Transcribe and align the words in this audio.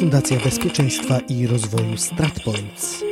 Fundacja 0.00 0.38
Bezpieczeństwa 0.44 1.18
i 1.28 1.46
Rozwoju 1.46 1.96
StratPoints. 1.96 3.04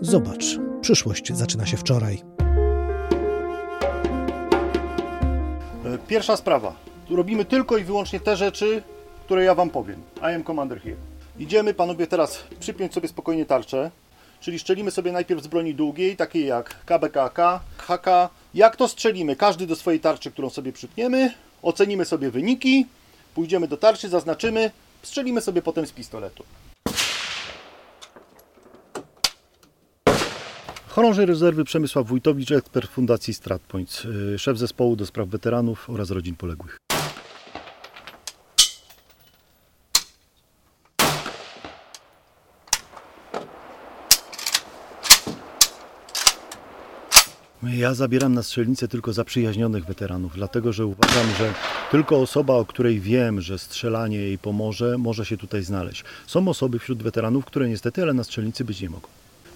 Zobacz, 0.00 0.44
przyszłość 0.80 1.32
zaczyna 1.34 1.66
się 1.66 1.76
wczoraj. 1.76 2.22
E, 5.84 5.98
Pierwsza 6.08 6.36
sprawa. 6.36 6.74
Tu 7.08 7.16
robimy 7.16 7.44
tylko 7.44 7.78
i 7.78 7.84
wyłącznie 7.84 8.20
te 8.20 8.36
rzeczy, 8.36 8.82
które 9.24 9.44
ja 9.44 9.54
Wam 9.54 9.70
powiem. 9.70 10.02
I 10.16 10.34
am 10.34 10.44
commander 10.44 10.80
here. 10.82 10.96
Idziemy, 11.38 11.74
panowie, 11.74 12.06
teraz 12.06 12.44
przypiąć 12.60 12.94
sobie 12.94 13.08
spokojnie 13.08 13.46
tarczę. 13.46 13.90
Czyli 14.40 14.58
strzelimy 14.58 14.90
sobie 14.90 15.12
najpierw 15.12 15.42
z 15.42 15.46
broni 15.46 15.74
długiej, 15.74 16.16
takiej 16.16 16.46
jak 16.46 16.84
KBKK, 16.84 17.60
HK. 17.78 18.06
Jak 18.54 18.76
to 18.76 18.88
strzelimy? 18.88 19.36
Każdy 19.36 19.66
do 19.66 19.76
swojej 19.76 20.00
tarczy, 20.00 20.30
którą 20.30 20.50
sobie 20.50 20.72
przypniemy. 20.72 21.34
Ocenimy 21.62 22.04
sobie 22.04 22.30
wyniki. 22.30 22.86
Pójdziemy 23.34 23.68
do 23.68 23.76
tarczy, 23.76 24.08
zaznaczymy. 24.08 24.70
Strzelimy 25.02 25.40
sobie 25.40 25.62
potem 25.62 25.86
z 25.86 25.92
pistoletu. 25.92 26.44
Chorąży 30.88 31.26
rezerwy 31.26 31.64
Przemysław 31.64 32.06
Wójtowicz, 32.06 32.52
ekspert 32.52 32.90
Fundacji 32.90 33.34
StratPoints, 33.34 34.04
yy, 34.04 34.38
szef 34.38 34.58
zespołu 34.58 34.96
do 34.96 35.06
spraw 35.06 35.28
weteranów 35.28 35.90
oraz 35.90 36.10
rodzin 36.10 36.36
poległych. 36.36 36.78
Ja 47.62 47.94
zabieram 47.94 48.34
na 48.34 48.42
strzelnicę 48.42 48.88
tylko 48.88 49.12
zaprzyjaźnionych 49.12 49.84
weteranów, 49.84 50.34
dlatego 50.34 50.72
że 50.72 50.86
uważam, 50.86 51.26
że 51.38 51.54
tylko 51.90 52.20
osoba, 52.20 52.54
o 52.54 52.64
której 52.64 53.00
wiem, 53.00 53.40
że 53.40 53.58
strzelanie 53.58 54.16
jej 54.16 54.38
pomoże, 54.38 54.98
może 54.98 55.24
się 55.24 55.36
tutaj 55.36 55.62
znaleźć. 55.62 56.04
Są 56.26 56.48
osoby 56.48 56.78
wśród 56.78 57.02
weteranów, 57.02 57.44
które 57.44 57.68
niestety, 57.68 58.02
ale 58.02 58.14
na 58.14 58.24
strzelnicy 58.24 58.64
być 58.64 58.80
nie 58.80 58.90
mogą. 58.90 59.08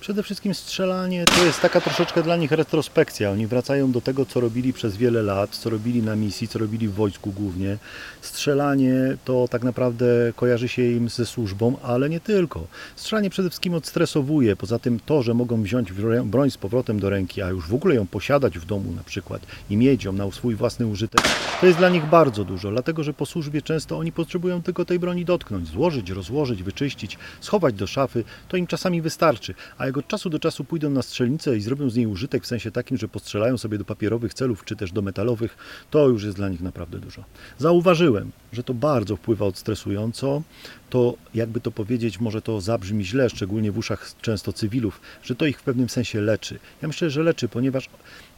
Przede 0.06 0.22
wszystkim 0.22 0.54
strzelanie 0.54 1.24
to 1.24 1.44
jest 1.44 1.60
taka 1.60 1.80
troszeczkę 1.80 2.22
dla 2.22 2.36
nich 2.36 2.52
retrospekcja. 2.52 3.30
Oni 3.30 3.46
wracają 3.46 3.92
do 3.92 4.00
tego, 4.00 4.26
co 4.26 4.40
robili 4.40 4.72
przez 4.72 4.96
wiele 4.96 5.22
lat, 5.22 5.50
co 5.50 5.70
robili 5.70 6.02
na 6.02 6.16
misji, 6.16 6.48
co 6.48 6.58
robili 6.58 6.88
w 6.88 6.94
wojsku 6.94 7.32
głównie. 7.32 7.78
Strzelanie 8.20 9.16
to 9.24 9.48
tak 9.50 9.62
naprawdę 9.62 10.06
kojarzy 10.36 10.68
się 10.68 10.82
im 10.82 11.08
ze 11.08 11.26
służbą, 11.26 11.76
ale 11.82 12.10
nie 12.10 12.20
tylko. 12.20 12.66
Strzelanie 12.96 13.30
przede 13.30 13.50
wszystkim 13.50 13.74
odstresowuje. 13.74 14.56
Poza 14.56 14.78
tym 14.78 15.00
to, 15.06 15.22
że 15.22 15.34
mogą 15.34 15.62
wziąć 15.62 15.92
broń 16.24 16.50
z 16.50 16.56
powrotem 16.56 17.00
do 17.00 17.10
ręki, 17.10 17.42
a 17.42 17.48
już 17.48 17.68
w 17.68 17.74
ogóle 17.74 17.94
ją 17.94 18.06
posiadać 18.06 18.58
w 18.58 18.64
domu 18.64 18.92
na 18.92 19.02
przykład 19.04 19.42
i 19.70 19.76
mieć 19.76 20.04
ją 20.04 20.12
na 20.12 20.30
swój 20.30 20.54
własny 20.54 20.86
użytek, 20.86 21.20
to 21.60 21.66
jest 21.66 21.78
dla 21.78 21.88
nich 21.88 22.06
bardzo 22.06 22.44
dużo, 22.44 22.70
dlatego 22.70 23.04
że 23.04 23.12
po 23.12 23.26
służbie 23.26 23.62
często 23.62 23.98
oni 23.98 24.12
potrzebują 24.12 24.62
tylko 24.62 24.84
tej 24.84 24.98
broni 24.98 25.24
dotknąć, 25.24 25.68
złożyć, 25.68 26.10
rozłożyć, 26.10 26.62
wyczyścić, 26.62 27.18
schować 27.40 27.74
do 27.74 27.86
szafy, 27.86 28.24
to 28.48 28.56
im 28.56 28.66
czasami 28.66 29.02
wystarczy. 29.02 29.54
A 29.78 29.86
jak 29.86 29.95
od 29.98 30.08
czasu 30.08 30.30
do 30.30 30.38
czasu 30.38 30.64
pójdą 30.64 30.90
na 30.90 31.02
strzelnicę 31.02 31.56
i 31.56 31.60
zrobią 31.60 31.90
z 31.90 31.96
niej 31.96 32.06
użytek 32.06 32.42
w 32.44 32.46
sensie 32.46 32.70
takim, 32.70 32.96
że 32.96 33.08
postrzelają 33.08 33.58
sobie 33.58 33.78
do 33.78 33.84
papierowych 33.84 34.34
celów 34.34 34.64
czy 34.64 34.76
też 34.76 34.92
do 34.92 35.02
metalowych, 35.02 35.56
to 35.90 36.08
już 36.08 36.24
jest 36.24 36.36
dla 36.36 36.48
nich 36.48 36.60
naprawdę 36.60 36.98
dużo. 36.98 37.24
Zauważyłem, 37.58 38.30
że 38.52 38.62
to 38.62 38.74
bardzo 38.74 39.16
wpływa 39.16 39.46
odstresująco. 39.46 40.42
To, 40.90 41.14
jakby 41.34 41.60
to 41.60 41.70
powiedzieć, 41.70 42.20
może 42.20 42.42
to 42.42 42.60
zabrzmi 42.60 43.04
źle, 43.04 43.30
szczególnie 43.30 43.72
w 43.72 43.78
uszach 43.78 44.10
często 44.22 44.52
cywilów, 44.52 45.00
że 45.22 45.34
to 45.34 45.46
ich 45.46 45.58
w 45.58 45.62
pewnym 45.62 45.88
sensie 45.88 46.20
leczy. 46.20 46.58
Ja 46.82 46.88
myślę, 46.88 47.10
że 47.10 47.22
leczy, 47.22 47.48
ponieważ 47.48 47.88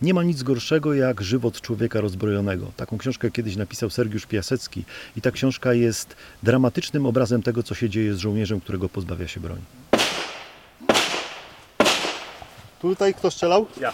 nie 0.03 0.15
ma 0.15 0.23
nic 0.23 0.43
gorszego 0.43 0.95
jak 0.95 1.21
żywot 1.21 1.61
człowieka 1.61 2.01
rozbrojonego. 2.01 2.73
Taką 2.77 2.99
książkę 2.99 3.31
kiedyś 3.31 3.57
napisał 3.57 3.91
Sergiusz 3.91 4.27
Piasecki 4.27 4.85
i 5.17 5.21
ta 5.21 5.31
książka 5.31 5.75
jest 5.75 6.17
dramatycznym 6.43 7.07
obrazem 7.07 7.43
tego, 7.43 7.63
co 7.63 7.75
się 7.75 7.91
dzieje 7.91 8.15
z 8.15 8.19
żołnierzem, 8.19 8.61
którego 8.61 8.89
pozbawia 8.89 9.29
się 9.29 9.41
broni. 9.41 9.88
Tutaj 12.81 13.15
kto 13.15 13.31
strzelał? 13.31 13.67
Ja. 13.81 13.93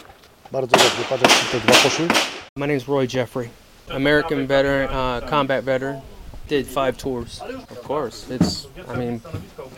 Bardzo 0.53 0.77
dobrze, 0.77 1.05
patrz 1.09 1.23
jak 1.23 1.51
te 1.53 1.61
dwa 1.61 1.73
poszły. 1.83 2.09
My 2.57 2.67
name's 2.67 2.89
Roy 2.89 3.09
Jeffrey, 3.15 3.49
American 3.95 4.47
veteran, 4.47 4.85
uh, 4.85 5.31
combat 5.31 5.65
veteran. 5.65 6.01
Did 6.49 6.67
five 6.69 6.97
tours. 6.97 7.41
Of 7.71 7.91
course, 7.91 8.37
it's. 8.37 8.67
I 8.95 8.99
mean, 8.99 9.21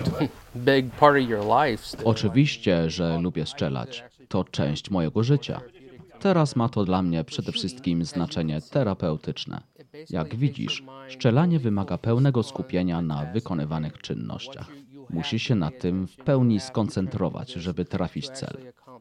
big 0.75 0.91
part 0.91 1.23
of 1.23 1.29
your 1.29 1.45
life. 1.45 1.87
Still. 1.87 2.09
Oczywiście, 2.09 2.91
że 2.91 3.19
lubię 3.19 3.47
strzelać. 3.47 4.05
To 4.29 4.45
część 4.45 4.91
mojego 4.91 5.23
życia. 5.23 5.61
Teraz 6.21 6.57
ma 6.57 6.69
to 6.69 6.85
dla 6.85 7.03
mnie 7.03 7.25
przede 7.25 7.53
wszystkim 7.53 8.05
znaczenie 8.05 8.61
terapeutyczne. 8.61 9.61
Jak 10.11 10.37
widzisz, 10.37 10.83
strzelanie 11.11 11.59
wymaga 11.59 11.99
pełnego 11.99 12.43
skupienia 12.43 13.03
na 13.03 13.25
wykonywanych 13.25 13.99
czynnościach. 13.99 14.71
Musi 15.11 15.39
się 15.39 15.55
na 15.55 15.71
tym 15.71 16.07
w 16.07 16.17
pełni 16.17 16.61
skoncentrować, 16.61 17.53
żeby 17.53 17.85
trafić 17.85 18.29
cel. 18.29 18.57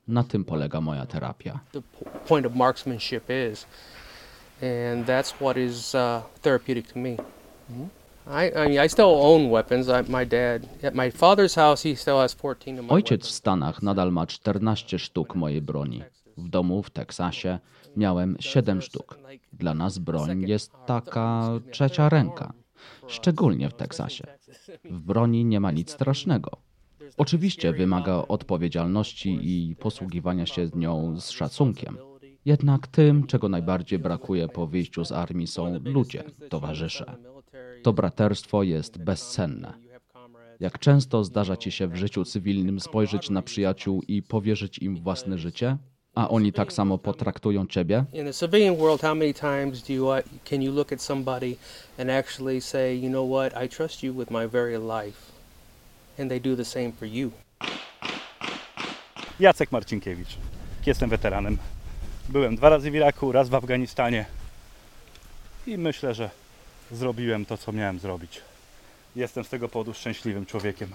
Na 0.07 0.23
tym 0.23 0.45
polega 0.45 0.81
moja 0.81 1.05
terapia. 1.05 1.59
The 1.71 1.81
p- 1.81 1.87
point 2.27 2.45
of 2.47 2.55
marksmanship 2.55 3.23
is, 3.51 3.65
and 4.61 5.07
that's 5.07 5.33
what 5.33 5.57
is 5.57 5.95
uh, 5.95 6.21
therapeutic 6.41 6.93
to 6.93 6.99
me. 6.99 7.09
I, 8.27 8.51
I 8.55 8.69
mean, 8.69 8.85
I 8.85 8.89
still 8.89 9.05
own 9.19 9.49
weapons. 9.51 9.87
I, 9.89 10.11
my 10.11 10.25
dad, 10.25 10.67
at 10.83 10.95
my 10.95 11.11
father's 11.11 11.55
house, 11.55 11.83
he 11.89 11.95
still 11.95 12.17
has 12.17 12.35
14 12.35 12.79
of 12.79 12.85
my 12.85 12.91
Ojciec 12.93 13.21
w. 13.27 13.31
Stanach 13.31 13.81
nadal 13.83 14.11
ma 14.11 14.25
14 14.27 14.99
sztuk 14.99 15.35
mojej 15.35 15.61
broni. 15.61 16.03
W 16.37 16.49
domu 16.49 16.83
w 16.83 16.89
Teksasie 16.89 17.59
miałem 17.97 18.35
7 18.39 18.81
sztuk. 18.81 19.19
Dla 19.53 19.73
nas 19.73 19.97
broń 19.97 20.41
jest 20.41 20.71
taka 20.85 21.49
trzecia 21.71 22.09
ręka, 22.09 22.53
szczególnie 23.07 23.69
w 23.69 23.73
Teksasie. 23.73 24.27
W 24.83 24.99
broni 24.99 25.45
nie 25.45 25.59
ma 25.59 25.71
nic 25.71 25.91
strasznego. 25.91 26.51
Oczywiście 27.17 27.73
wymaga 27.73 28.15
odpowiedzialności 28.27 29.39
i 29.41 29.75
posługiwania 29.75 30.45
się 30.45 30.69
nią 30.75 31.19
z 31.19 31.29
szacunkiem. 31.29 31.97
Jednak 32.45 32.87
tym, 32.87 33.27
czego 33.27 33.49
najbardziej 33.49 33.99
brakuje 33.99 34.47
po 34.47 34.67
wyjściu 34.67 35.05
z 35.05 35.11
armii, 35.11 35.47
są 35.47 35.79
ludzie, 35.83 36.23
towarzysze. 36.49 37.15
To 37.83 37.93
braterstwo 37.93 38.63
jest 38.63 39.03
bezcenne. 39.03 39.73
Jak 40.59 40.79
często 40.79 41.23
zdarza 41.23 41.57
ci 41.57 41.71
się 41.71 41.87
w 41.87 41.95
życiu 41.95 42.25
cywilnym 42.25 42.79
spojrzeć 42.79 43.29
na 43.29 43.41
przyjaciół 43.41 44.01
i 44.07 44.23
powierzyć 44.23 44.79
im 44.79 44.95
własne 44.95 45.37
życie, 45.37 45.77
a 46.15 46.29
oni 46.29 46.53
tak 46.53 46.73
samo 46.73 46.97
potraktują 46.97 47.67
ciebie? 47.67 48.05
In 48.13 48.25
the 48.25 48.33
civilian 48.33 48.75
world, 48.75 49.01
how 49.01 49.15
many 49.15 49.33
times 49.33 49.81
do 49.81 49.93
you 49.93 50.07
uh, 50.07 50.21
can 50.49 50.61
you 50.61 50.71
look 50.71 50.93
at 50.93 51.01
somebody 51.01 51.57
and 51.99 52.09
actually 52.09 52.61
say, 52.61 52.95
you 52.95 53.09
know 53.09 53.29
what, 53.29 53.63
I 53.63 53.69
trust 53.69 54.03
you 54.03 54.13
with 54.13 54.31
my 54.31 54.47
very 54.47 54.77
life, 54.77 55.31
and 56.19 56.29
they 56.29 56.39
do 56.39 56.55
the 56.55 56.65
same 56.65 56.91
for 56.91 57.07
you. 57.07 57.31
Jacek 59.39 59.71
Marcinkiewicz. 59.71 60.37
Jestem 60.85 61.09
weteranem. 61.09 61.57
Byłem 62.29 62.55
dwa 62.55 62.69
razy 62.69 62.91
w 62.91 62.95
Iraku, 62.95 63.31
raz 63.31 63.49
w 63.49 63.55
Afganistanie 63.55 64.25
i 65.67 65.77
myślę, 65.77 66.13
że 66.13 66.29
zrobiłem 66.91 67.45
to, 67.45 67.57
co 67.57 67.71
miałem 67.71 67.99
zrobić. 67.99 68.41
Jestem 69.15 69.43
z 69.43 69.49
tego 69.49 69.69
powodu 69.69 69.93
szczęśliwym 69.93 70.45
człowiekiem. 70.45 70.89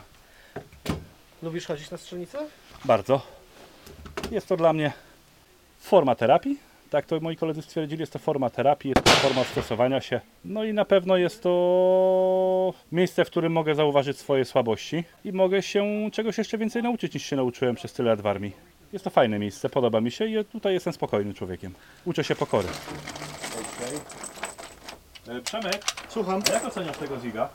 Lubisz 1.42 1.66
chodzić 1.66 1.90
na 1.90 1.96
strzelnicę? 1.98 2.38
Bardzo. 2.84 3.20
Jest 4.30 4.46
to 4.46 4.56
dla 4.56 4.72
mnie 4.72 4.92
forma 5.80 6.14
terapii. 6.14 6.56
Tak 6.90 7.06
to 7.06 7.20
moi 7.20 7.36
koledzy 7.36 7.62
stwierdzili, 7.62 8.00
jest 8.00 8.12
to 8.12 8.18
forma 8.18 8.50
terapii, 8.50 8.88
jest 8.96 9.04
to 9.04 9.10
forma 9.10 9.44
stresowania 9.44 10.00
się. 10.00 10.20
No 10.44 10.64
i 10.64 10.72
na 10.72 10.84
pewno 10.84 11.16
jest 11.16 11.42
to 11.42 12.72
miejsce, 12.92 13.24
w 13.24 13.30
którym 13.30 13.52
mogę 13.52 13.74
zauważyć 13.74 14.18
swoje 14.18 14.44
słabości 14.44 15.04
i 15.24 15.32
mogę 15.32 15.62
się 15.62 16.10
czegoś 16.12 16.38
jeszcze 16.38 16.58
więcej 16.58 16.82
nauczyć 16.82 17.14
niż 17.14 17.26
się 17.26 17.36
nauczyłem 17.36 17.74
przez 17.76 17.92
tyle 17.92 18.10
lat 18.10 18.20
w 18.20 18.26
armii. 18.26 18.52
Jest 18.92 19.04
to 19.04 19.10
fajne 19.10 19.38
miejsce, 19.38 19.68
podoba 19.70 20.00
mi 20.00 20.10
się 20.10 20.26
i 20.26 20.44
tutaj 20.44 20.74
jestem 20.74 20.92
spokojnym 20.92 21.34
człowiekiem. 21.34 21.74
Uczę 22.04 22.24
się 22.24 22.34
pokory. 22.34 22.68
E, 25.28 25.40
Przemek, 25.40 25.84
Słucham. 26.08 26.42
jak 26.52 26.64
oceniasz 26.64 26.96
tego 26.96 27.20
Ziga? 27.20 27.48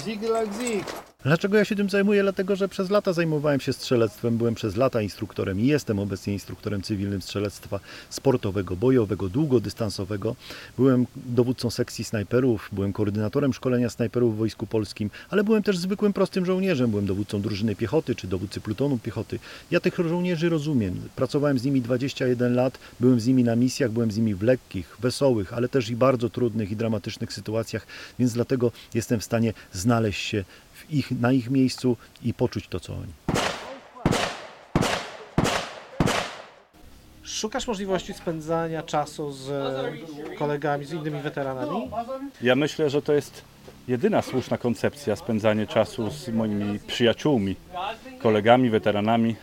Zig 0.00 0.22
like 0.22 0.52
zig. 0.52 1.07
Dlaczego 1.24 1.56
ja 1.56 1.64
się 1.64 1.76
tym 1.76 1.90
zajmuję? 1.90 2.22
Dlatego, 2.22 2.56
że 2.56 2.68
przez 2.68 2.90
lata 2.90 3.12
zajmowałem 3.12 3.60
się 3.60 3.72
strzelectwem, 3.72 4.36
byłem 4.36 4.54
przez 4.54 4.76
lata 4.76 5.02
instruktorem 5.02 5.60
i 5.60 5.66
jestem 5.66 5.98
obecnie 5.98 6.32
instruktorem 6.32 6.82
cywilnym 6.82 7.22
strzelectwa 7.22 7.80
sportowego, 8.10 8.76
bojowego, 8.76 9.28
długodystansowego. 9.28 10.36
Byłem 10.76 11.06
dowódcą 11.16 11.70
sekcji 11.70 12.04
snajperów, 12.04 12.68
byłem 12.72 12.92
koordynatorem 12.92 13.52
szkolenia 13.52 13.90
snajperów 13.90 14.34
w 14.34 14.38
Wojsku 14.38 14.66
Polskim, 14.66 15.10
ale 15.30 15.44
byłem 15.44 15.62
też 15.62 15.78
zwykłym, 15.78 16.12
prostym 16.12 16.46
żołnierzem. 16.46 16.90
Byłem 16.90 17.06
dowódcą 17.06 17.40
drużyny 17.40 17.76
piechoty 17.76 18.14
czy 18.14 18.26
dowódcy 18.26 18.60
plutonu 18.60 18.98
piechoty. 18.98 19.38
Ja 19.70 19.80
tych 19.80 19.96
żołnierzy 19.96 20.48
rozumiem. 20.48 21.00
Pracowałem 21.16 21.58
z 21.58 21.64
nimi 21.64 21.82
21 21.82 22.54
lat, 22.54 22.78
byłem 23.00 23.20
z 23.20 23.26
nimi 23.26 23.44
na 23.44 23.56
misjach, 23.56 23.90
byłem 23.90 24.10
z 24.10 24.16
nimi 24.16 24.34
w 24.34 24.42
lekkich, 24.42 24.96
wesołych, 25.00 25.52
ale 25.52 25.68
też 25.68 25.90
i 25.90 25.96
bardzo 25.96 26.30
trudnych 26.30 26.70
i 26.70 26.76
dramatycznych 26.76 27.32
sytuacjach, 27.32 27.86
więc 28.18 28.32
dlatego 28.32 28.72
jestem 28.94 29.20
w 29.20 29.24
stanie 29.24 29.52
znaleźć 29.72 30.20
się 30.20 30.44
ich, 30.90 31.10
na 31.10 31.32
ich 31.32 31.50
miejscu 31.50 31.96
i 32.22 32.34
poczuć 32.34 32.68
to, 32.68 32.80
co 32.80 32.92
oni. 32.92 33.12
Szukasz 37.22 37.66
możliwości 37.66 38.14
spędzania 38.14 38.82
czasu 38.82 39.32
z 39.32 39.50
kolegami, 40.38 40.84
z 40.84 40.92
innymi 40.92 41.20
weteranami? 41.20 41.90
Ja 42.42 42.56
myślę, 42.56 42.90
że 42.90 43.02
to 43.02 43.12
jest 43.12 43.42
jedyna 43.88 44.22
słuszna 44.22 44.58
koncepcja 44.58 45.16
spędzanie 45.16 45.66
czasu 45.66 46.10
z 46.10 46.28
moimi 46.28 46.78
przyjaciółmi, 46.78 47.56
kolegami, 48.18 48.70
weteranami, 48.70 49.36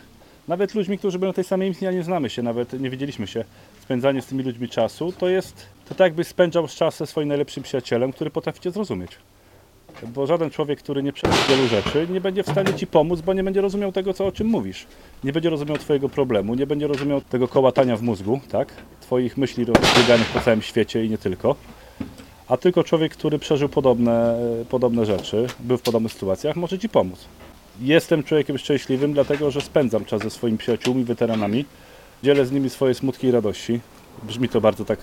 nawet 0.48 0.74
ludźmi, 0.74 0.98
którzy 0.98 1.18
na 1.18 1.32
tej 1.32 1.44
samej 1.44 1.68
misji, 1.68 1.86
a 1.86 1.92
nie 1.92 2.02
znamy 2.02 2.30
się, 2.30 2.42
nawet 2.42 2.80
nie 2.80 2.90
widzieliśmy 2.90 3.26
się. 3.26 3.44
Spędzanie 3.82 4.22
z 4.22 4.26
tymi 4.26 4.42
ludźmi 4.42 4.68
czasu 4.68 5.12
to 5.12 5.28
jest 5.28 5.66
to 5.88 5.94
tak, 5.94 6.06
jakbyś 6.06 6.26
spędzał 6.26 6.68
czas 6.68 6.96
ze 6.96 7.06
swoim 7.06 7.28
najlepszym 7.28 7.62
przyjacielem, 7.62 8.12
który 8.12 8.30
potrafi 8.30 8.60
cię 8.60 8.70
zrozumieć. 8.70 9.10
Bo 10.02 10.26
żaden 10.26 10.50
człowiek, 10.50 10.78
który 10.78 11.02
nie 11.02 11.12
przeżył 11.12 11.38
wielu 11.48 11.68
rzeczy, 11.68 12.06
nie 12.10 12.20
będzie 12.20 12.42
w 12.42 12.50
stanie 12.50 12.74
ci 12.74 12.86
pomóc, 12.86 13.20
bo 13.20 13.32
nie 13.32 13.44
będzie 13.44 13.60
rozumiał 13.60 13.92
tego, 13.92 14.14
co, 14.14 14.26
o 14.26 14.32
czym 14.32 14.46
mówisz. 14.46 14.86
Nie 15.24 15.32
będzie 15.32 15.50
rozumiał 15.50 15.78
twojego 15.78 16.08
problemu, 16.08 16.54
nie 16.54 16.66
będzie 16.66 16.86
rozumiał 16.86 17.20
tego 17.20 17.48
kołatania 17.48 17.96
w 17.96 18.02
mózgu, 18.02 18.40
tak? 18.50 18.72
Twoich 19.00 19.36
myśli 19.36 19.64
rozbieganych 19.64 20.26
po 20.26 20.40
całym 20.40 20.62
świecie 20.62 21.04
i 21.04 21.10
nie 21.10 21.18
tylko. 21.18 21.56
A 22.48 22.56
tylko 22.56 22.84
człowiek, 22.84 23.12
który 23.12 23.38
przeżył 23.38 23.68
podobne, 23.68 24.38
podobne 24.68 25.06
rzeczy, 25.06 25.46
był 25.60 25.78
w 25.78 25.82
podobnych 25.82 26.12
sytuacjach, 26.12 26.56
może 26.56 26.78
ci 26.78 26.88
pomóc. 26.88 27.24
Jestem 27.80 28.22
człowiekiem 28.22 28.58
szczęśliwym, 28.58 29.12
dlatego 29.12 29.50
że 29.50 29.60
spędzam 29.60 30.04
czas 30.04 30.22
ze 30.22 30.30
swoimi 30.30 30.58
przyjaciółmi, 30.58 31.04
weteranami. 31.04 31.64
Dzielę 32.22 32.46
z 32.46 32.52
nimi 32.52 32.70
swoje 32.70 32.94
smutki 32.94 33.26
i 33.26 33.30
radości. 33.30 33.80
Brzmi 34.22 34.48
to 34.48 34.60
bardzo 34.60 34.84
tak 34.84 34.98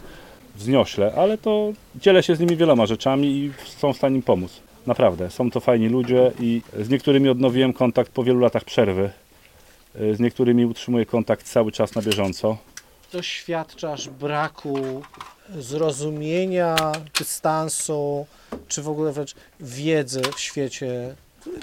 wzniośle, 0.56 1.14
ale 1.18 1.38
to 1.38 1.74
dzielę 1.96 2.24
się 2.24 2.36
z 2.36 2.40
nimi 2.40 2.56
wieloma 2.56 2.86
rzeczami 2.86 3.28
i 3.28 3.52
są 3.66 3.94
w 3.94 3.98
stanie 3.98 4.16
im 4.16 4.22
pomóc. 4.22 4.62
Naprawdę, 4.88 5.32
są 5.32 5.52
to 5.52 5.60
fajni 5.60 5.90
ludzie 5.90 6.32
i 6.40 6.62
z 6.80 6.90
niektórymi 6.90 7.30
odnowiłem 7.30 7.74
kontakt 7.74 8.12
po 8.12 8.24
wielu 8.24 8.40
latach 8.40 8.64
przerwy. 8.64 9.10
Z 9.96 10.20
niektórymi 10.20 10.66
utrzymuję 10.66 11.06
kontakt 11.06 11.46
cały 11.46 11.72
czas 11.72 11.96
na 11.96 12.02
bieżąco. 12.02 12.58
Doświadczasz 13.14 14.10
braku 14.10 15.04
zrozumienia, 15.60 16.76
dystansu, 17.20 18.26
czy 18.68 18.82
w 18.82 18.90
ogóle 18.90 19.12
wręcz 19.12 19.36
wiedzy 19.60 20.22
w 20.36 20.40
świecie 20.40 21.16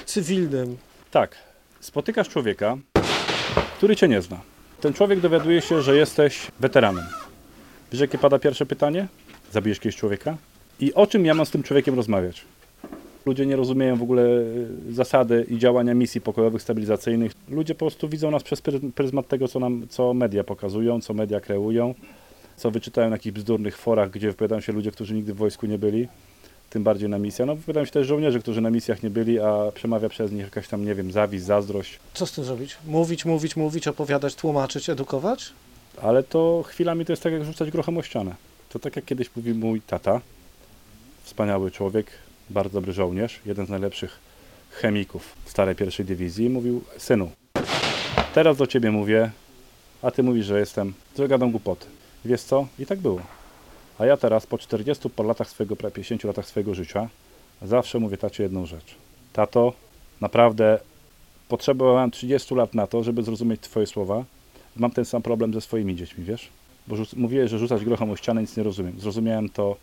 cywilnym. 0.05 0.76
Tak, 1.11 1.37
spotykasz 1.81 2.28
człowieka, 2.28 2.76
który 3.76 3.96
cię 3.96 4.08
nie 4.08 4.22
zna. 4.22 4.40
Ten 4.81 4.93
człowiek 4.93 5.20
dowiaduje 5.20 5.62
się, 5.62 5.82
że 5.82 5.96
jesteś 5.96 6.46
weteranem. 6.61 7.05
Wiesz, 7.93 8.00
jakie 8.00 8.19
pada 8.19 8.38
pierwsze 8.38 8.67
pytanie? 8.67 9.06
Zabijesz 9.52 9.81
kiedyś 9.81 9.96
człowieka? 9.96 10.37
I 10.81 10.94
o 10.94 11.06
czym 11.06 11.26
ja 11.26 11.34
mam 11.34 11.46
z 11.46 11.50
tym 11.50 11.62
człowiekiem 11.62 11.94
rozmawiać? 11.94 12.44
Ludzie 13.31 13.47
nie 13.47 13.56
rozumieją 13.56 13.97
w 13.97 14.03
ogóle 14.03 14.23
y, 14.23 14.67
zasady 14.93 15.47
i 15.50 15.59
działania 15.59 15.94
misji 15.94 16.21
pokojowych, 16.21 16.62
stabilizacyjnych. 16.62 17.32
Ludzie 17.49 17.75
po 17.75 17.79
prostu 17.79 18.09
widzą 18.09 18.31
nas 18.31 18.43
przez 18.43 18.62
pryzm- 18.62 18.93
pryzmat 18.93 19.29
tego, 19.29 19.49
co, 19.49 19.59
nam, 19.61 19.87
co 19.88 20.15
media 20.15 20.44
pokazują, 20.44 21.00
co 21.00 21.15
media 21.15 21.41
kreują, 21.41 21.94
co 22.56 22.71
wyczytają 22.71 23.11
na 23.11 23.17
jakichś 23.17 23.35
bzdurnych 23.35 23.77
forach, 23.79 24.11
gdzie 24.11 24.27
wypowiadają 24.29 24.61
się 24.61 24.73
ludzie, 24.73 24.91
którzy 24.91 25.15
nigdy 25.15 25.35
w 25.35 25.37
wojsku 25.37 25.67
nie 25.67 25.79
byli, 25.79 26.09
tym 26.71 26.82
bardziej 26.82 27.09
na 27.09 27.19
misjach. 27.19 27.47
No 27.47 27.55
wypowiadają 27.55 27.87
się 27.87 27.93
też 27.93 28.06
żołnierze, 28.06 28.38
którzy 28.41 28.61
na 28.61 28.71
misjach 28.71 29.03
nie 29.03 29.11
byli, 29.11 29.38
a 29.41 29.73
przemawia 29.75 30.09
przez 30.09 30.32
nich 30.32 30.43
jakaś 30.43 30.69
tam, 30.69 30.85
nie 30.85 30.94
wiem, 30.94 31.12
zawiść, 31.12 31.44
zazdrość. 31.44 31.99
Co 32.15 32.27
z 32.27 32.32
tym 32.32 32.44
zrobić? 32.44 32.77
Mówić, 32.87 33.25
mówić, 33.25 33.56
mówić, 33.56 33.88
opowiadać, 33.88 34.35
tłumaczyć, 34.35 34.91
edukować? 34.91 35.53
Ale 36.03 36.23
to 36.23 36.65
chwilami 36.67 37.05
to 37.05 37.12
jest 37.12 37.23
tak 37.23 37.32
jak 37.32 37.44
rzucać 37.44 37.71
grochem 37.71 37.99
o 37.99 38.03
ścianę. 38.03 38.35
To 38.69 38.79
tak 38.79 38.97
jak 38.97 39.05
kiedyś 39.05 39.31
mówił 39.37 39.55
mój 39.55 39.81
tata, 39.81 40.21
wspaniały 41.25 41.71
człowiek, 41.71 42.06
bardzo 42.50 42.73
dobry 42.73 42.93
żołnierz, 42.93 43.41
jeden 43.47 43.67
z 43.67 43.69
najlepszych 43.69 44.19
chemików 44.70 45.35
starej 45.44 45.75
pierwszej 45.75 46.06
dywizji, 46.06 46.50
mówił, 46.50 46.82
synu, 46.99 47.31
teraz 48.35 48.56
do 48.56 48.67
ciebie 48.67 48.91
mówię, 48.91 49.31
a 50.02 50.11
ty 50.11 50.23
mówisz, 50.23 50.47
że 50.47 50.61
jestem, 50.61 50.93
że 51.19 51.29
gadam 51.29 51.50
głupoty. 51.50 51.87
Wiesz 52.25 52.43
co? 52.43 52.67
I 52.79 52.87
tak 52.87 52.99
było. 52.99 53.20
A 53.99 54.06
ja 54.06 54.17
teraz 54.17 54.47
po 54.47 54.58
40 54.58 55.11
po 55.11 55.23
latach 55.23 55.50
swojego, 55.50 55.76
prawie 55.76 55.94
50 55.94 56.25
latach 56.25 56.47
swojego 56.47 56.75
życia, 56.75 57.08
zawsze 57.62 57.99
mówię 57.99 58.17
tacie 58.17 58.43
jedną 58.43 58.67
rzecz. 58.67 58.94
Tato, 59.32 59.73
naprawdę 60.20 60.79
potrzebowałem 61.49 62.11
30 62.11 62.55
lat 62.55 62.75
na 62.75 62.87
to, 62.87 63.03
żeby 63.03 63.23
zrozumieć 63.23 63.61
twoje 63.61 63.87
słowa. 63.87 64.25
Mam 64.76 64.91
ten 64.91 65.05
sam 65.05 65.23
problem 65.23 65.55
ze 65.55 65.61
swoimi 65.61 65.96
dziećmi, 65.96 66.25
wiesz? 66.25 66.49
Bo 66.87 66.96
mówiłeś, 67.17 67.50
że 67.50 67.58
rzucać 67.58 67.85
grochem 67.85 68.11
o 68.11 68.17
ścianę, 68.17 68.41
nic 68.41 68.56
nie 68.56 68.62
rozumiem. 68.62 69.00
Zrozumiałem 69.00 69.49
to 69.49 69.76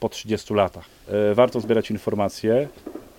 po 0.00 0.08
30 0.08 0.54
latach. 0.54 0.84
E, 1.08 1.34
warto 1.34 1.60
zbierać 1.60 1.90
informacje 1.90 2.68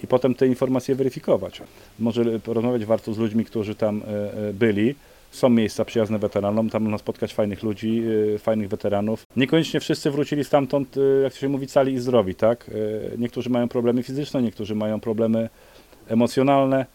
i 0.04 0.08
potem 0.08 0.36
te 0.36 0.48
informacje 0.48 0.96
weryfikować. 0.96 1.62
Może 2.00 2.40
porozmawiać 2.40 2.86
warto 2.86 3.14
z 3.14 3.18
ludźmi, 3.18 3.46
którzy 3.46 3.76
tam 3.76 4.02
e, 4.02 4.50
e, 4.50 4.54
byli. 4.54 4.96
Są 5.32 5.50
miejsca 5.50 5.86
przyjazne 5.86 6.20
weteranom, 6.20 6.70
tam 6.70 6.84
można 6.84 6.98
spotkać 6.98 7.34
fajnych 7.34 7.64
ludzi, 7.64 8.04
fajnych 8.40 8.70
weteranów. 8.70 9.24
Niekoniecznie 9.36 9.80
wszyscy 9.80 10.12
wrócili 10.12 10.44
stamtąd, 10.44 10.96
jak 11.24 11.34
to 11.34 11.40
się 11.40 11.50
mówi, 11.50 11.68
cali 11.68 11.94
i 11.94 12.00
zdrowi, 12.00 12.36
tak? 12.36 12.72
Niektórzy 13.18 13.50
mają 13.50 13.68
problemy 13.68 14.04
fizyczne, 14.04 14.42
niektórzy 14.42 14.76
mają 14.76 15.00
problemy 15.00 15.50
emocjonalne, 16.08 16.86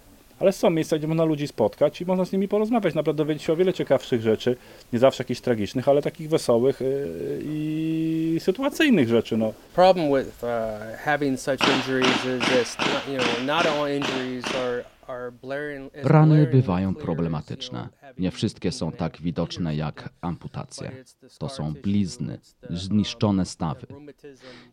ale 0.40 0.52
są 0.52 0.70
miejsca, 0.70 0.98
gdzie 0.98 1.06
można 1.06 1.24
ludzi 1.24 1.48
spotkać 1.48 2.00
i 2.00 2.06
można 2.06 2.24
z 2.24 2.32
nimi 2.32 2.48
porozmawiać, 2.48 2.94
naprawdę 2.94 3.24
dowiedzieć 3.24 3.42
się 3.42 3.52
o 3.52 3.56
wiele 3.56 3.72
ciekawszych 3.72 4.22
rzeczy, 4.22 4.56
nie 4.92 4.98
zawsze 4.98 5.22
jakichś 5.22 5.40
tragicznych, 5.40 5.88
ale 5.88 6.02
takich 6.02 6.28
wesołych 6.28 6.82
e, 6.82 6.84
i 7.42 8.36
sytuacyjnych 8.40 9.08
rzeczy, 9.08 9.36
no. 9.36 9.52
problem 9.74 10.24
with 10.24 10.42
uh, 10.42 10.50
having 11.04 11.40
such 11.40 11.60
injuries 11.76 12.24
is 12.24 12.48
this 12.48 12.76
you 13.08 13.18
know 13.18 13.46
not 13.46 13.66
all 13.66 13.88
injuries 13.96 14.44
are 14.54 14.84
Rany 15.94 16.46
bywają 16.46 16.94
problematyczne. 16.94 17.88
Nie 18.18 18.30
wszystkie 18.30 18.72
są 18.72 18.92
tak 18.92 19.22
widoczne 19.22 19.76
jak 19.76 20.08
amputacje. 20.20 21.04
To 21.38 21.48
są 21.48 21.74
blizny, 21.82 22.38
zniszczone 22.70 23.40
um, 23.40 23.46
stawy. 23.46 23.86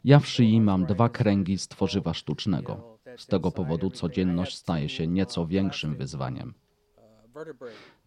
Ja 0.03 0.19
w 0.19 0.27
szyi 0.27 0.61
mam 0.61 0.85
dwa 0.85 1.09
kręgi 1.09 1.57
z 1.57 1.67
tworzywa 1.67 2.13
sztucznego. 2.13 2.99
Z 3.17 3.27
tego 3.27 3.51
powodu 3.51 3.89
codzienność 3.89 4.57
staje 4.57 4.89
się 4.89 5.07
nieco 5.07 5.47
większym 5.47 5.95
wyzwaniem. 5.95 6.53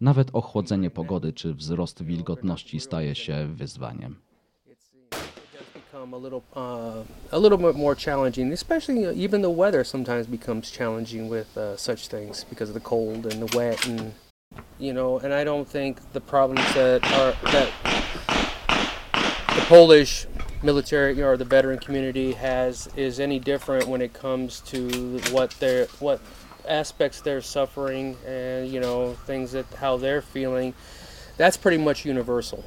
Nawet 0.01 0.27
ochłodzenie 0.33 0.89
pogody 0.89 1.33
czy 1.33 1.53
wzrost 1.53 2.03
wilgotności 2.03 2.79
staje 2.79 3.15
się 3.15 3.47
wyzwaniem. 3.53 4.15
uh, 6.55 7.05
you 14.79 14.93
know. 14.93 15.23
And 15.23 15.33
I 15.33 15.45
don't 15.45 15.65
think 15.65 15.99
the 16.13 16.21
problems 16.21 16.73
that 16.73 17.03
are 17.13 17.33
that 17.51 17.67
the 19.55 19.61
Polish 19.69 20.27
military 20.65 21.21
or 21.21 21.37
the 21.37 21.45
veteran 21.45 21.79
community 21.79 22.33
has 22.33 22.89
is 22.97 23.19
any 23.19 23.39
different 23.39 23.87
when 23.87 24.01
it 24.01 24.13
comes 24.21 24.61
to 24.61 24.77
what 25.31 25.59
their 25.59 25.87
what 25.99 26.19
aspects 26.67 27.21
they're 27.21 27.41
suffering 27.41 28.15
and 28.27 28.71
you 28.73 28.79
know 28.79 29.15
things 29.27 29.51
that 29.51 29.65
how 29.81 29.97
they're 29.97 30.21
feeling. 30.21 30.73
That's 31.37 31.57
pretty 31.57 31.83
much 31.83 32.05
universal. 32.05 32.63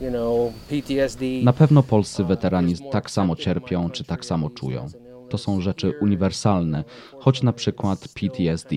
You 0.00 0.10
know, 0.10 0.52
PTSD. 0.70 1.42
Na 1.44 1.52
pewno 1.52 1.82
polscy 1.82 2.24
weterani 2.24 2.74
tak 2.92 3.10
samo 3.10 3.36
cierpią 3.36 3.90
czy 3.90 4.04
tak 4.04 4.24
samo 4.24 4.50
czują. 4.50 4.86
To 5.28 5.38
są 5.38 5.60
rzeczy 5.60 5.92
uniwersalne, 6.00 6.84
choć 7.18 7.42
na 7.42 7.52
przykład 7.52 8.08
PTSD, 8.14 8.76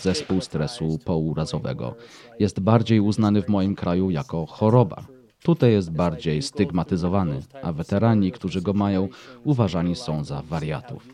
zespół 0.00 0.40
stresu 0.40 0.98
pourazowego, 1.04 1.94
jest 2.38 2.60
bardziej 2.60 3.00
uznany 3.00 3.42
w 3.42 3.48
moim 3.48 3.74
kraju 3.74 4.10
jako 4.10 4.46
choroba. 4.46 5.11
Tutaj 5.42 5.72
jest 5.72 5.90
bardziej 5.90 6.42
stygmatyzowany, 6.42 7.42
a 7.62 7.72
weterani, 7.72 8.32
którzy 8.32 8.60
go 8.60 8.72
mają, 8.72 9.08
uważani 9.44 9.96
są 9.96 10.24
za 10.24 10.42
wariatów. 10.42 11.08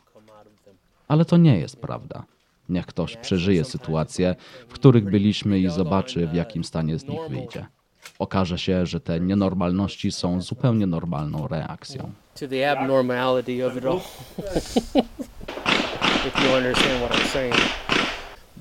Ale 1.09 1.25
to 1.25 1.37
nie 1.37 1.59
jest 1.59 1.77
prawda. 1.77 2.25
Niech 2.69 2.87
ktoś 2.87 3.17
przeżyje 3.17 3.65
sytuacje, 3.65 4.35
w 4.69 4.73
których 4.73 5.05
byliśmy 5.05 5.59
i 5.59 5.71
zobaczy, 5.71 6.27
w 6.27 6.35
jakim 6.35 6.65
stanie 6.65 6.99
z 6.99 7.05
nich 7.05 7.21
wyjdzie. 7.31 7.67
Okaże 8.19 8.59
się, 8.59 8.87
że 8.87 9.01
te 9.01 9.21
nienormalności 9.21 10.13
są 10.13 10.43
zupełnie 10.43 10.87
normalną 10.87 11.49
reakcją. 11.49 12.11
to. 13.81 14.01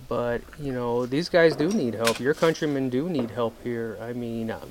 But, 0.09 0.41
you 0.59 0.71
know, 0.71 1.09
these 1.09 1.29
guys 1.29 1.55
do 1.55 1.67
need 1.67 1.95
help. 1.95 2.19
Your 2.19 2.35
countrymen 2.35 2.89
do 2.89 3.09
need 3.09 3.31
help 3.31 3.53
here. 3.63 3.97
I 4.11 4.13
mean, 4.13 4.51
um, 4.51 4.69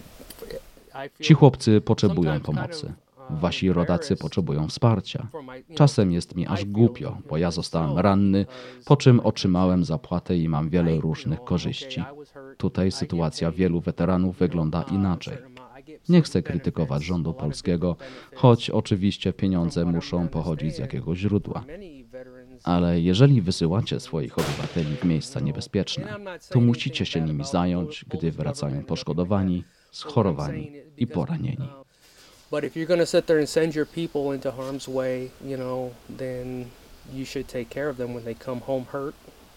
Ci 1.21 1.35
chłopcy 1.35 1.81
potrzebują 1.81 2.41
pomocy. 2.41 2.87
uh, 2.87 3.41
Wasi 3.41 3.73
rodacy 3.73 4.17
potrzebują 4.17 4.69
wsparcia. 4.69 5.29
Czasem 5.75 6.13
jest 6.13 6.37
mi 6.37 6.47
aż 6.47 6.65
głupio, 6.65 7.19
bo 7.29 7.37
ja 7.37 7.51
zostałem 7.51 7.99
ranny, 7.99 8.47
po 8.85 8.97
czym 8.97 9.21
otrzymałem 9.21 9.85
zapłatę 9.85 10.37
i 10.37 10.49
mam 10.49 10.69
wiele 10.69 11.01
różnych 11.01 11.45
korzyści. 11.45 12.05
Tutaj 12.57 12.93
sytuacja 12.93 13.51
wielu 13.51 13.81
weteranów 13.81 14.39
wygląda 14.39 14.83
inaczej. 14.83 15.39
Nie 16.09 16.23
chcę 16.23 16.43
krytykować 16.43 17.05
rządu 17.05 17.35
polskiego, 17.35 17.97
choć 18.35 18.71
oczywiście 18.71 19.33
pieniądze 19.33 19.85
muszą 19.85 20.29
pochodzić 20.29 20.75
z 20.75 20.79
jakiegoś 20.79 21.19
źródła. 21.19 21.65
Ale 22.65 23.01
jeżeli 23.01 23.43
wysyłacie 23.43 24.01
swoich 24.01 24.39
obywateli 24.39 24.97
w 24.97 25.05
miejsca 25.05 25.41
niebezpieczne, 25.41 26.17
to 26.51 26.61
musicie 26.61 27.07
się 27.07 27.21
nimi 27.21 27.45
zająć, 27.45 28.05
gdy 28.09 28.33
wracają 28.33 28.85
poszkodowani 28.85 29.65
i 30.99 31.07
poranieni. 31.07 31.61
Um, 31.61 31.85
but 32.51 32.65
if 32.65 32.77
you're 32.77 32.87
going 32.87 33.01
to 33.01 33.07
sit 33.07 33.27
there 33.27 33.39
and 33.39 33.49
send 33.49 33.75
your 33.75 33.87
people 33.87 34.33
into 34.33 34.51
harm's 34.51 34.87
way, 34.87 35.31
you 35.45 35.57
know, 35.57 35.95
then 36.09 36.71
you 37.13 37.25
should 37.25 37.49
take 37.49 37.71
care 37.71 37.89
of 37.89 37.97
them 37.97 38.15
when 38.15 38.25
they 38.25 38.35
come 38.35 38.61
home 38.61 38.87
hurt 38.87 39.15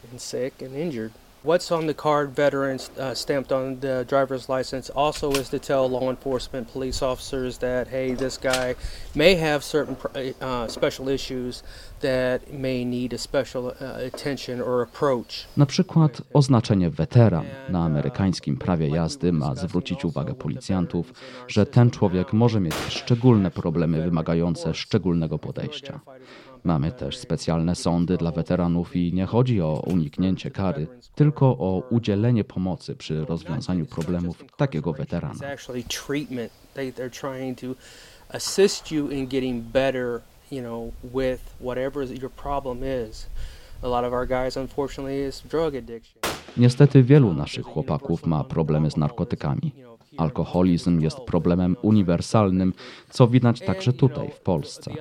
and 0.09 0.19
sick 0.19 0.61
and 0.61 0.75
injured. 0.75 1.11
What's 1.41 1.71
on 1.71 1.87
the 1.87 1.93
card 1.93 2.35
veterans 2.35 2.89
uh, 2.99 3.13
stamped 3.13 3.53
on 3.53 3.79
the 3.79 4.03
driver's 4.09 4.49
license? 4.49 4.89
Also 4.89 5.31
is 5.31 5.49
to 5.49 5.59
tell 5.59 5.89
law 5.89 6.09
enforcement 6.09 6.67
police 6.73 7.01
officers 7.01 7.57
that 7.57 7.87
hey 7.87 8.13
this 8.15 8.37
guy 8.37 8.75
may 9.15 9.35
have 9.35 9.63
certain 9.63 9.95
uh, 10.41 10.67
special 10.67 11.07
issues 11.07 11.63
that 12.01 12.53
may 12.53 12.83
need 12.83 13.13
a 13.13 13.17
special 13.17 13.67
uh, 13.67 14.05
attention 14.07 14.61
or 14.61 14.81
approach. 14.81 15.47
Na 15.57 15.65
przykład 15.65 16.21
oznaczenie 16.33 16.89
weteran 16.89 17.45
na 17.69 17.83
amerykańskim 17.85 18.57
prawie 18.57 18.89
jazdy 18.89 19.31
ma 19.31 19.55
zwrócić 19.55 20.05
uwagę 20.05 20.33
policjantów, 20.33 21.13
że 21.47 21.65
ten 21.65 21.91
człowiek 21.91 22.33
może 22.33 22.59
mieć 22.59 22.75
szczególne 22.89 23.51
problemy 23.51 24.01
wymagające 24.01 24.73
szczególnego 24.73 25.39
podejścia. 25.39 25.99
Mamy 26.63 26.91
też 26.91 27.17
specjalne 27.17 27.75
sądy 27.75 28.17
dla 28.17 28.31
weteranów 28.31 28.95
i 28.95 29.13
nie 29.13 29.25
chodzi 29.25 29.61
o 29.61 29.83
uniknięcie 29.85 30.51
kary, 30.51 30.87
tylko 31.15 31.45
o 31.45 31.83
udzielenie 31.89 32.43
pomocy 32.43 32.95
przy 32.95 33.25
rozwiązaniu 33.25 33.85
problemów 33.85 34.43
takiego 34.57 34.93
weterana. 34.93 35.39
Assist 38.33 38.91
in 38.91 39.27
getting 39.27 39.63
better, 39.63 40.21
you 40.51 40.61
know, 40.61 40.91
with 41.03 41.41
whatever 41.61 42.21
your 42.21 42.31
problem 42.31 42.79
is. 43.09 43.27
A 43.81 43.87
lot 43.87 44.05
of 44.05 44.13
our 44.13 44.27
guys, 44.27 44.57
unfortunately, 44.57 45.27
is 45.27 45.41
drug 45.41 45.75
addiction. 45.75 46.21
Niestety 46.57 47.03
wielu 47.03 47.33
naszych 47.33 47.65
chłopaków 47.65 48.25
ma 48.25 48.43
problemy 48.43 48.91
z 48.91 48.97
narkotykami. 48.97 49.71
Alkoholizm 50.17 50.99
jest 50.99 51.19
problemem 51.19 51.75
uniwersalnym, 51.81 52.73
co 53.09 53.27
widać 53.27 53.59
także 53.59 53.93
tutaj, 53.93 54.31
w 54.31 54.39
Polsce. 54.39 54.91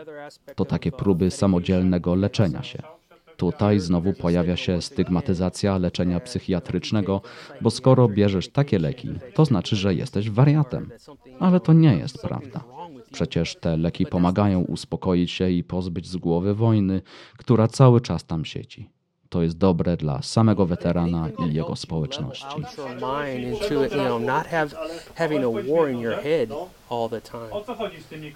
To 0.54 0.64
takie 0.64 0.92
próby 0.92 1.30
samodzielnego 1.30 2.14
leczenia 2.14 2.62
się. 2.62 2.82
Tutaj 3.36 3.80
znowu 3.80 4.12
pojawia 4.12 4.56
się 4.56 4.82
stygmatyzacja 4.82 5.78
leczenia 5.78 6.20
psychiatrycznego, 6.20 7.20
bo 7.60 7.70
skoro 7.70 8.08
bierzesz 8.08 8.48
takie 8.48 8.78
leki, 8.78 9.08
to 9.34 9.44
znaczy, 9.44 9.76
że 9.76 9.94
jesteś 9.94 10.30
wariatem. 10.30 10.90
Ale 11.40 11.60
to 11.60 11.72
nie 11.72 11.96
jest 11.96 12.22
prawda. 12.22 12.64
Przecież 13.12 13.56
te 13.56 13.76
leki 13.76 14.06
pomagają 14.06 14.60
uspokoić 14.60 15.30
się 15.30 15.50
i 15.50 15.64
pozbyć 15.64 16.06
z 16.06 16.16
głowy 16.16 16.54
wojny, 16.54 17.02
która 17.36 17.68
cały 17.68 18.00
czas 18.00 18.24
tam 18.24 18.44
sieci. 18.44 18.88
To 19.28 19.42
jest 19.42 19.58
dobre 19.58 19.96
dla 19.96 20.22
samego 20.22 20.66
weterana 20.66 21.28
i 21.46 21.54
jego 21.54 21.76
społeczności. 21.76 22.46
O 27.50 27.60
co 27.60 27.74
chodzi 27.74 28.02
z 28.02 28.06
tymi 28.06 28.32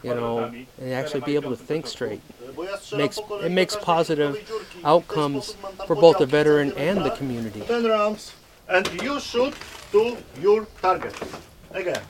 it 3.46 3.52
makes 3.52 3.76
positive 3.76 4.36
outcomes 4.82 5.56
for 5.86 5.96
both 5.96 6.18
the 6.18 6.26
veteran 6.26 6.72
the 7.02 7.10
community. 7.10 7.60
Ten 7.60 7.86
rounds 7.86 8.32
and 8.68 9.02
you 9.02 9.20
shoot 9.20 9.54
to 9.92 10.16
your 10.42 10.66
target. 10.82 11.14
Again. 11.74 12.00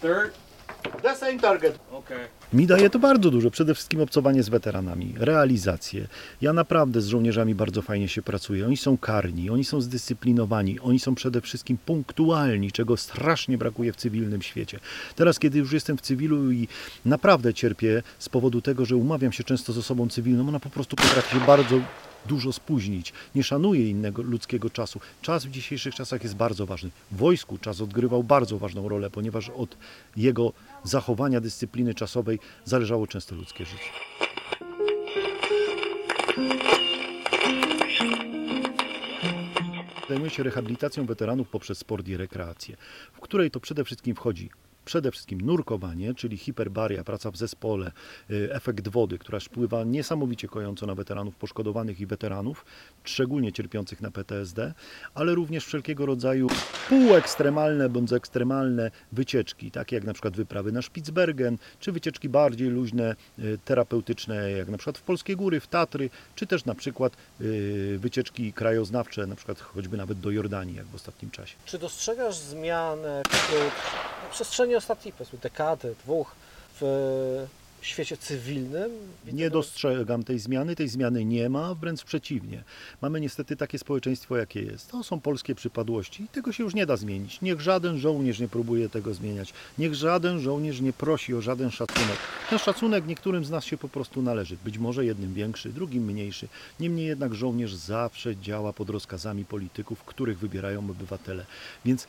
Third, 0.00 0.32
The 1.02 1.16
same 1.16 1.38
target. 1.38 1.78
okay. 1.92 2.28
Mi 2.52 2.66
daje 2.66 2.90
to 2.90 2.98
bardzo 2.98 3.30
dużo. 3.30 3.50
Przede 3.50 3.74
wszystkim 3.74 4.00
obcowanie 4.00 4.42
z 4.42 4.48
weteranami, 4.48 5.14
realizacje. 5.16 6.08
Ja 6.40 6.52
naprawdę 6.52 7.00
z 7.00 7.06
żołnierzami 7.06 7.54
bardzo 7.54 7.82
fajnie 7.82 8.08
się 8.08 8.22
pracuję. 8.22 8.66
Oni 8.66 8.76
są 8.76 8.98
karni, 8.98 9.50
oni 9.50 9.64
są 9.64 9.80
zdyscyplinowani, 9.80 10.80
oni 10.80 10.98
są 10.98 11.14
przede 11.14 11.40
wszystkim 11.40 11.78
punktualni, 11.78 12.72
czego 12.72 12.96
strasznie 12.96 13.58
brakuje 13.58 13.92
w 13.92 13.96
cywilnym 13.96 14.42
świecie. 14.42 14.80
Teraz, 15.16 15.38
kiedy 15.38 15.58
już 15.58 15.72
jestem 15.72 15.96
w 15.96 16.00
cywilu 16.00 16.52
i 16.52 16.68
naprawdę 17.04 17.54
cierpię 17.54 18.02
z 18.18 18.28
powodu 18.28 18.62
tego, 18.62 18.84
że 18.84 18.96
umawiam 18.96 19.32
się 19.32 19.44
często 19.44 19.72
z 19.72 19.78
osobą 19.78 20.08
cywilną, 20.08 20.48
ona 20.48 20.60
po 20.60 20.70
prostu 20.70 20.96
potrafi 20.96 21.38
się 21.38 21.46
bardzo 21.46 21.80
dużo 22.26 22.52
spóźnić, 22.52 23.12
nie 23.34 23.44
szanuje 23.44 23.90
innego 23.90 24.22
ludzkiego 24.22 24.70
czasu. 24.70 25.00
Czas 25.22 25.44
w 25.44 25.50
dzisiejszych 25.50 25.94
czasach 25.94 26.22
jest 26.22 26.36
bardzo 26.36 26.66
ważny. 26.66 26.90
W 27.12 27.16
wojsku 27.16 27.58
czas 27.58 27.80
odgrywał 27.80 28.24
bardzo 28.24 28.58
ważną 28.58 28.88
rolę, 28.88 29.10
ponieważ 29.10 29.50
od 29.50 29.76
jego 30.16 30.52
zachowania 30.84 31.40
dyscypliny 31.40 31.94
czasowej 31.94 32.38
zależało 32.64 33.06
często 33.06 33.34
ludzkie 33.34 33.64
życie. 33.64 33.90
Zajmuje 40.08 40.30
się 40.30 40.42
rehabilitacją 40.42 41.06
weteranów 41.06 41.48
poprzez 41.48 41.78
sport 41.78 42.08
i 42.08 42.16
rekreację, 42.16 42.76
w 43.12 43.20
której 43.20 43.50
to 43.50 43.60
przede 43.60 43.84
wszystkim 43.84 44.14
wchodzi 44.14 44.50
przede 44.88 45.10
wszystkim 45.10 45.40
nurkowanie, 45.40 46.14
czyli 46.14 46.36
hiperbaria, 46.36 47.04
praca 47.04 47.30
w 47.30 47.36
zespole, 47.36 47.92
y, 48.30 48.48
efekt 48.52 48.88
wody, 48.88 49.18
która 49.18 49.40
wpływa 49.40 49.84
niesamowicie 49.84 50.48
kojąco 50.48 50.86
na 50.86 50.94
weteranów 50.94 51.36
poszkodowanych 51.36 52.00
i 52.00 52.06
weteranów, 52.06 52.64
szczególnie 53.04 53.52
cierpiących 53.52 54.00
na 54.00 54.10
PTSD, 54.10 54.74
ale 55.14 55.34
również 55.34 55.66
wszelkiego 55.66 56.06
rodzaju 56.06 56.48
półekstremalne 56.88 57.88
bądź 57.88 58.12
ekstremalne 58.12 58.90
wycieczki, 59.12 59.70
takie 59.70 59.96
jak 59.96 60.04
na 60.04 60.12
przykład 60.12 60.36
wyprawy 60.36 60.72
na 60.72 60.82
Spitsbergen, 60.82 61.58
czy 61.80 61.92
wycieczki 61.92 62.28
bardziej 62.28 62.68
luźne, 62.68 63.16
y, 63.38 63.58
terapeutyczne, 63.64 64.50
jak 64.50 64.68
na 64.68 64.78
przykład 64.78 64.98
w 64.98 65.02
Polskie 65.02 65.36
Góry, 65.36 65.60
w 65.60 65.66
Tatry, 65.66 66.10
czy 66.34 66.46
też 66.46 66.64
na 66.64 66.74
przykład 66.74 67.12
y, 67.40 67.98
wycieczki 68.00 68.52
krajoznawcze, 68.52 69.26
na 69.26 69.36
przykład 69.36 69.60
choćby 69.60 69.96
nawet 69.96 70.20
do 70.20 70.30
Jordanii, 70.30 70.76
jak 70.76 70.86
w 70.86 70.94
ostatnim 70.94 71.30
czasie. 71.30 71.56
Czy 71.64 71.78
dostrzegasz 71.78 72.36
zmianę 72.36 73.22
w 73.28 74.28
na 74.28 74.34
przestrzeni 74.34 74.74
ostatniej 74.78 75.12
powiedzmy 75.12 75.38
dekady, 75.38 75.94
dwóch 76.04 76.34
w 76.80 77.46
świecie 77.82 78.16
cywilnym? 78.16 78.90
Nie 79.32 79.50
dostrzegam 79.50 80.22
tej 80.22 80.38
zmiany, 80.38 80.76
tej 80.76 80.88
zmiany 80.88 81.24
nie 81.24 81.48
ma, 81.48 81.74
wręcz 81.74 82.04
przeciwnie. 82.04 82.64
Mamy 83.02 83.20
niestety 83.20 83.56
takie 83.56 83.78
społeczeństwo, 83.78 84.36
jakie 84.36 84.62
jest. 84.62 84.90
To 84.90 85.02
są 85.02 85.20
polskie 85.20 85.54
przypadłości 85.54 86.22
i 86.22 86.28
tego 86.28 86.52
się 86.52 86.64
już 86.64 86.74
nie 86.74 86.86
da 86.86 86.96
zmienić. 86.96 87.40
Niech 87.40 87.60
żaden 87.60 87.98
żołnierz 87.98 88.38
nie 88.38 88.48
próbuje 88.48 88.88
tego 88.88 89.14
zmieniać. 89.14 89.52
Niech 89.78 89.94
żaden 89.94 90.40
żołnierz 90.40 90.80
nie 90.80 90.92
prosi 90.92 91.34
o 91.34 91.40
żaden 91.40 91.70
szacunek. 91.70 92.16
Ten 92.50 92.58
szacunek 92.58 93.06
niektórym 93.06 93.44
z 93.44 93.50
nas 93.50 93.64
się 93.64 93.78
po 93.78 93.88
prostu 93.88 94.22
należy. 94.22 94.56
Być 94.64 94.78
może 94.78 95.04
jednym 95.04 95.34
większy, 95.34 95.68
drugim 95.68 96.04
mniejszy. 96.04 96.48
Niemniej 96.80 97.06
jednak 97.06 97.34
żołnierz 97.34 97.74
zawsze 97.74 98.36
działa 98.36 98.72
pod 98.72 98.90
rozkazami 98.90 99.44
polityków, 99.44 100.04
których 100.04 100.38
wybierają 100.38 100.90
obywatele. 100.90 101.46
Więc 101.84 102.06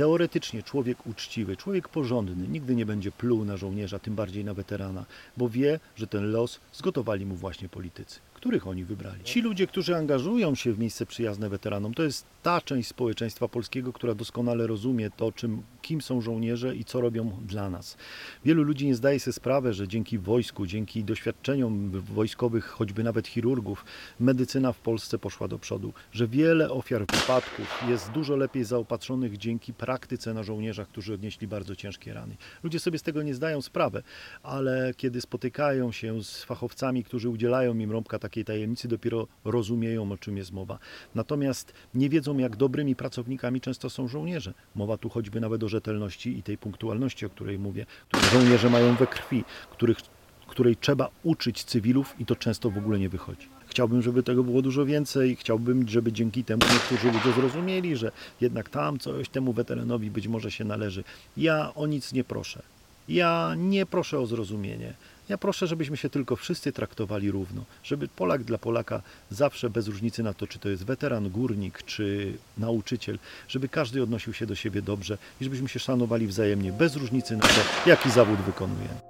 Teoretycznie 0.00 0.62
człowiek 0.62 1.06
uczciwy, 1.06 1.56
człowiek 1.56 1.88
porządny 1.88 2.48
nigdy 2.48 2.74
nie 2.74 2.86
będzie 2.86 3.12
pluł 3.12 3.44
na 3.44 3.56
żołnierza, 3.56 3.98
tym 3.98 4.14
bardziej 4.14 4.44
na 4.44 4.54
weterana, 4.54 5.04
bo 5.36 5.48
wie, 5.48 5.80
że 5.96 6.06
ten 6.06 6.30
los 6.30 6.60
zgotowali 6.72 7.26
mu 7.26 7.34
właśnie 7.34 7.68
politycy, 7.68 8.20
których 8.34 8.66
oni 8.66 8.84
wybrali. 8.84 9.24
Ci 9.24 9.42
ludzie, 9.42 9.66
którzy 9.66 9.96
angażują 9.96 10.54
się 10.54 10.72
w 10.72 10.78
miejsce 10.78 11.06
przyjazne 11.06 11.48
weteranom, 11.48 11.94
to 11.94 12.02
jest 12.02 12.26
ta 12.42 12.60
część 12.60 12.88
społeczeństwa 12.88 13.48
polskiego, 13.48 13.92
która 13.92 14.14
doskonale 14.14 14.66
rozumie 14.66 15.10
to, 15.10 15.32
czym, 15.32 15.62
kim 15.82 16.00
są 16.00 16.20
żołnierze 16.20 16.76
i 16.76 16.84
co 16.84 17.00
robią 17.00 17.30
dla 17.46 17.70
nas. 17.70 17.96
Wielu 18.44 18.62
ludzi 18.62 18.86
nie 18.86 18.94
zdaje 18.94 19.20
sobie 19.20 19.32
sprawy, 19.32 19.72
że 19.72 19.88
dzięki 19.88 20.18
wojsku, 20.18 20.66
dzięki 20.66 21.04
doświadczeniom 21.04 21.90
wojskowych, 21.90 22.66
choćby 22.66 23.04
nawet 23.04 23.28
chirurgów, 23.28 23.84
medycyna 24.20 24.72
w 24.72 24.78
Polsce 24.78 25.18
poszła 25.18 25.48
do 25.48 25.58
przodu, 25.58 25.92
że 26.12 26.28
wiele 26.28 26.70
ofiar 26.70 27.06
wypadków 27.06 27.84
jest 27.88 28.10
dużo 28.10 28.36
lepiej 28.36 28.64
zaopatrzonych 28.64 29.36
dzięki 29.36 29.74
praktyce 29.74 30.34
na 30.34 30.42
żołnierzach, 30.42 30.88
którzy 30.88 31.14
odnieśli 31.14 31.48
bardzo 31.48 31.76
ciężkie 31.76 32.14
rany. 32.14 32.36
Ludzie 32.62 32.80
sobie 32.80 32.98
z 32.98 33.02
tego 33.02 33.22
nie 33.22 33.34
zdają 33.34 33.62
sprawy, 33.62 34.02
ale 34.42 34.94
kiedy 34.96 35.20
spotykają 35.20 35.92
się 35.92 36.24
z 36.24 36.44
fachowcami, 36.44 37.04
którzy 37.04 37.28
udzielają 37.28 37.78
im 37.78 37.92
rąbka 37.92 38.18
takiej 38.18 38.44
tajemnicy, 38.44 38.88
dopiero 38.88 39.26
rozumieją, 39.44 40.12
o 40.12 40.18
czym 40.18 40.36
jest 40.36 40.52
mowa. 40.52 40.78
Natomiast 41.14 41.72
nie 41.94 42.08
wiedzą, 42.08 42.29
jak 42.38 42.56
dobrymi 42.56 42.96
pracownikami 42.96 43.60
często 43.60 43.90
są 43.90 44.08
żołnierze. 44.08 44.54
Mowa 44.74 44.96
tu 44.96 45.08
choćby 45.08 45.40
nawet 45.40 45.62
o 45.62 45.68
rzetelności 45.68 46.38
i 46.38 46.42
tej 46.42 46.58
punktualności, 46.58 47.26
o 47.26 47.30
której 47.30 47.58
mówię, 47.58 47.86
które 48.08 48.22
żołnierze 48.22 48.70
mają 48.70 48.94
we 48.94 49.06
krwi, 49.06 49.44
których, 49.70 49.98
której 50.46 50.76
trzeba 50.76 51.08
uczyć 51.22 51.64
cywilów 51.64 52.14
i 52.18 52.26
to 52.26 52.36
często 52.36 52.70
w 52.70 52.78
ogóle 52.78 52.98
nie 52.98 53.08
wychodzi. 53.08 53.48
Chciałbym, 53.66 54.02
żeby 54.02 54.22
tego 54.22 54.44
było 54.44 54.62
dużo 54.62 54.86
więcej. 54.86 55.36
Chciałbym, 55.36 55.88
żeby 55.88 56.12
dzięki 56.12 56.44
temu 56.44 56.62
niektórzy 56.72 57.12
ludzie 57.12 57.32
zrozumieli, 57.32 57.96
że 57.96 58.12
jednak 58.40 58.68
tam 58.68 58.98
coś 58.98 59.28
temu 59.28 59.52
weteranowi 59.52 60.10
być 60.10 60.28
może 60.28 60.50
się 60.50 60.64
należy. 60.64 61.04
Ja 61.36 61.74
o 61.74 61.86
nic 61.86 62.12
nie 62.12 62.24
proszę. 62.24 62.62
Ja 63.08 63.54
nie 63.56 63.86
proszę 63.86 64.18
o 64.18 64.26
zrozumienie. 64.26 64.94
Ja 65.30 65.38
proszę, 65.38 65.66
żebyśmy 65.66 65.96
się 65.96 66.10
tylko 66.10 66.36
wszyscy 66.36 66.72
traktowali 66.72 67.30
równo. 67.30 67.64
Żeby 67.82 68.08
Polak 68.08 68.44
dla 68.44 68.58
Polaka 68.58 69.02
zawsze, 69.30 69.70
bez 69.70 69.88
różnicy 69.88 70.22
na 70.22 70.34
to, 70.34 70.46
czy 70.46 70.58
to 70.58 70.68
jest 70.68 70.84
weteran, 70.84 71.30
górnik, 71.30 71.82
czy 71.82 72.32
nauczyciel, 72.58 73.18
żeby 73.48 73.68
każdy 73.68 74.02
odnosił 74.02 74.32
się 74.32 74.46
do 74.46 74.54
siebie 74.54 74.82
dobrze 74.82 75.18
i 75.40 75.44
żebyśmy 75.44 75.68
się 75.68 75.78
szanowali 75.78 76.26
wzajemnie, 76.26 76.72
bez 76.72 76.96
różnicy 76.96 77.36
na 77.36 77.42
to, 77.42 77.60
jaki 77.86 78.10
zawód 78.10 78.38
wykonujemy. 78.40 79.00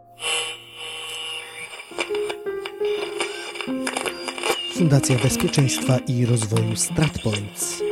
Fundacja 4.74 5.18
Bezpieczeństwa 5.18 5.98
i 5.98 6.26
Rozwoju 6.26 6.76
StratPoints. 6.76 7.82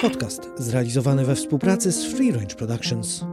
Podcast 0.00 0.42
zrealizowany 0.56 1.24
we 1.24 1.34
współpracy 1.34 1.92
z 1.92 2.04
Free 2.04 2.32
Range 2.32 2.54
Productions. 2.54 3.24